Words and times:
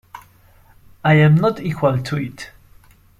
I 1.05 1.13
am 1.13 1.35
not 1.35 1.59
equal 1.59 2.01
to 2.01 2.17
it. 2.17 2.49